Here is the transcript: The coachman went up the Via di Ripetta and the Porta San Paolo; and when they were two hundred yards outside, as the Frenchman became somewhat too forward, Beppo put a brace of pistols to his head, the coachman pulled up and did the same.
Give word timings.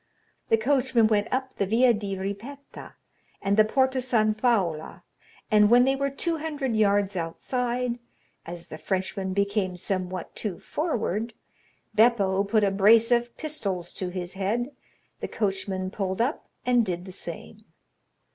The 0.49 0.57
coachman 0.57 1.05
went 1.05 1.27
up 1.31 1.57
the 1.57 1.67
Via 1.67 1.93
di 1.93 2.17
Ripetta 2.17 2.93
and 3.39 3.55
the 3.55 3.63
Porta 3.63 4.01
San 4.01 4.33
Paolo; 4.33 5.03
and 5.51 5.69
when 5.69 5.83
they 5.83 5.95
were 5.95 6.09
two 6.09 6.39
hundred 6.39 6.75
yards 6.75 7.15
outside, 7.15 7.99
as 8.43 8.69
the 8.69 8.79
Frenchman 8.79 9.33
became 9.33 9.77
somewhat 9.77 10.35
too 10.35 10.59
forward, 10.59 11.35
Beppo 11.93 12.43
put 12.43 12.63
a 12.63 12.71
brace 12.71 13.11
of 13.11 13.37
pistols 13.37 13.93
to 13.93 14.09
his 14.09 14.33
head, 14.33 14.71
the 15.19 15.27
coachman 15.27 15.91
pulled 15.91 16.19
up 16.19 16.47
and 16.65 16.83
did 16.83 17.05
the 17.05 17.11
same. 17.11 17.63